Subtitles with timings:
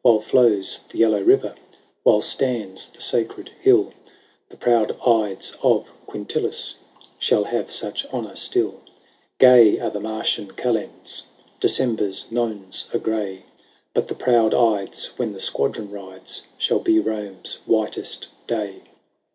[0.00, 1.54] While flows the Yellow River,
[2.04, 3.92] While stands the Sacred Hill,
[4.48, 6.76] The proud Ides of Quintilis
[7.18, 8.80] Shall have such honour still.
[9.38, 11.24] Gay are the Martian Kalends:
[11.60, 13.44] December's Nones are gay:
[13.92, 18.84] But the proud Ides, when the squadron rides, ShaU be Rome's whitest day.